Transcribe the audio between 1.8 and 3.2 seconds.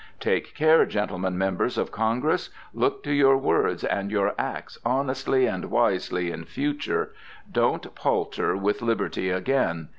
Congress! look to